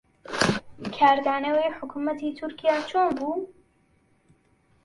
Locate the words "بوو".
3.17-3.33